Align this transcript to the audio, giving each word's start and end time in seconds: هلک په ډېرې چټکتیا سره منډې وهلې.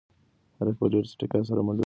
هلک 0.57 0.75
په 0.79 0.85
ډېرې 0.91 1.07
چټکتیا 1.11 1.41
سره 1.49 1.59
منډې 1.67 1.69
وهلې. 1.71 1.79